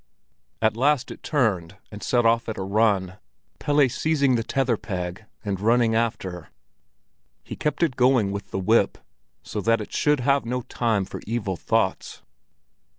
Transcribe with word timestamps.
At 0.63 0.75
last 0.75 1.11
it 1.11 1.21
turned 1.21 1.77
and 1.91 2.01
set 2.01 2.25
off 2.25 2.49
at 2.49 2.57
a 2.57 2.63
run, 2.63 3.19
Pelle 3.59 3.87
seizing 3.87 4.33
the 4.33 4.41
tether 4.41 4.75
peg 4.75 5.25
and 5.45 5.59
running 5.59 5.93
after. 5.93 6.49
He 7.43 7.55
kept 7.55 7.83
it 7.83 7.95
going 7.95 8.31
with 8.31 8.49
the 8.49 8.57
whip, 8.57 8.97
so 9.43 9.61
that 9.61 9.79
it 9.79 9.93
should 9.93 10.21
have 10.21 10.43
no 10.43 10.61
time 10.63 11.05
for 11.05 11.21
evil 11.27 11.55
thoughts. 11.55 12.23